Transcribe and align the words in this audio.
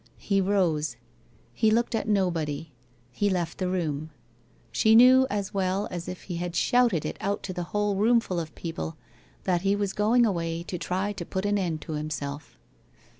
He 0.17 0.41
rose. 0.41 0.95
He 1.53 1.69
looked 1.69 1.93
at 1.93 2.07
nobody. 2.07 2.71
He 3.11 3.29
left 3.29 3.59
the 3.59 3.67
room. 3.69 4.09
She 4.71 4.95
knew 4.95 5.27
as 5.29 5.53
well 5.53 5.87
as 5.91 6.07
if 6.07 6.23
he 6.23 6.37
had 6.37 6.55
shouted 6.55 7.05
it 7.05 7.17
out 7.21 7.43
to 7.43 7.53
the 7.53 7.65
whole 7.69 7.95
roomful 7.95 8.39
of 8.39 8.55
people 8.55 8.97
that 9.43 9.61
he 9.61 9.75
was 9.75 9.93
going 9.93 10.25
away 10.25 10.63
to 10.63 10.79
try 10.79 11.13
to 11.13 11.23
put 11.23 11.45
an 11.45 11.59
end 11.59 11.81
to 11.81 11.91
himself. 11.93 12.57